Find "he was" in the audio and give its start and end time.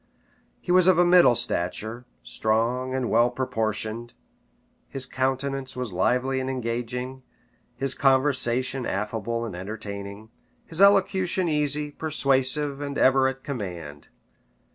0.59-0.87